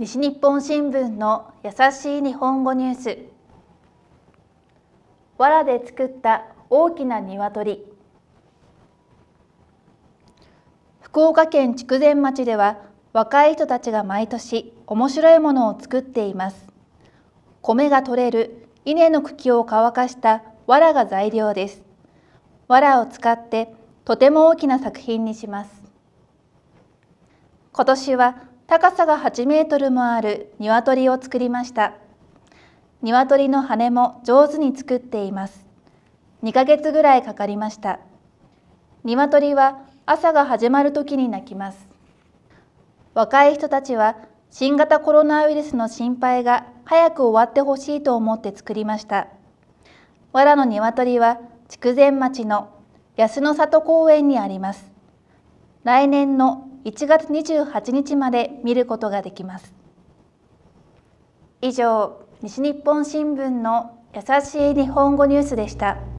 [0.00, 3.18] 西日本新聞の優しい日本語ニュース。
[5.36, 7.84] 藁で作った大きな鶏。
[11.02, 12.78] 福岡県筑前町では
[13.12, 16.66] 若い人たちが毎年面白いものを作っています。
[17.60, 21.82] 米が取れる稲の茎を乾かした藁が材料です。
[22.68, 23.74] 藁を使って
[24.06, 25.82] とても大きな作品にします。
[27.74, 31.94] 今年は高さが8メートルもある鶏を作りました。
[33.02, 35.66] 鶏の羽も上手に作っています。
[36.44, 37.98] 2ヶ月ぐらいかかりました。
[39.02, 41.88] 鶏は朝が始まる時に鳴きます。
[43.12, 44.14] 若い人たちは
[44.50, 49.26] 新型コロナウイルスの心配が早く終わってほしいと思って作りました。
[50.32, 52.70] 藁の鶏は筑前町の
[53.16, 54.92] 安の里公園にあります。
[55.82, 59.74] 来年の1月28日まで見ることができます。
[61.60, 66.00] 以上、西日本新聞の優しい日本語ニュースでした。